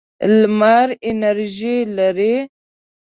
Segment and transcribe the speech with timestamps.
[0.41, 2.35] لمر انرژي لري.